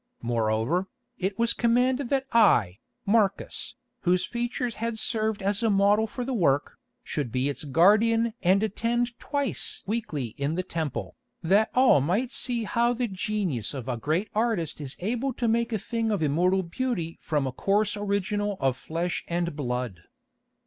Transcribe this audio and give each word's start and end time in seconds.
Moreover, 0.23 0.87
it 1.19 1.37
was 1.37 1.53
commanded 1.53 2.09
that 2.09 2.25
I, 2.31 2.79
Marcus, 3.05 3.75
whose 3.99 4.25
features 4.25 4.77
had 4.81 4.97
served 4.97 5.43
as 5.43 5.61
a 5.61 5.69
model 5.69 6.07
for 6.07 6.25
the 6.25 6.33
work, 6.33 6.77
should 7.03 7.31
be 7.31 7.49
its 7.49 7.63
guardian 7.65 8.33
and 8.41 8.63
attend 8.63 9.19
twice 9.19 9.83
weekly 9.85 10.29
in 10.39 10.55
the 10.55 10.63
temple, 10.63 11.17
that 11.43 11.69
all 11.75 12.01
might 12.01 12.31
see 12.31 12.63
how 12.63 12.93
the 12.93 13.07
genius 13.07 13.75
of 13.75 13.87
a 13.87 13.95
great 13.95 14.29
artist 14.33 14.81
is 14.81 14.95
able 15.01 15.33
to 15.33 15.47
make 15.47 15.71
a 15.71 15.77
thing 15.77 16.09
of 16.09 16.23
immortal 16.23 16.63
beauty 16.63 17.19
from 17.21 17.45
a 17.45 17.51
coarse 17.51 17.95
original 17.95 18.57
of 18.59 18.75
flesh 18.77 19.23
and 19.27 19.55
blood. 19.55 19.99